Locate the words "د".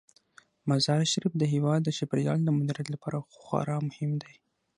1.37-1.43, 1.83-1.89, 2.43-2.49